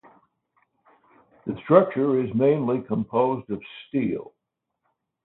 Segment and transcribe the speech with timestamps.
[1.45, 4.33] The structure is mainly composed of steel.